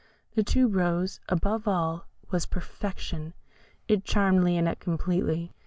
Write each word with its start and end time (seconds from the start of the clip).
The 0.33 0.41
Tube 0.41 0.73
rose, 0.73 1.19
above 1.29 1.67
all, 1.67 2.07
was 2.31 2.47
perfection. 2.47 3.35
It 3.87 4.03
charmed 4.03 4.43
Lionette 4.43 4.79
completely. 4.79 5.53